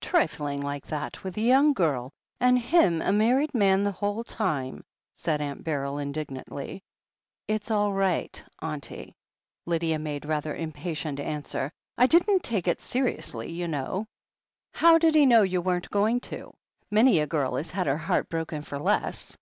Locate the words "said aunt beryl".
5.12-5.98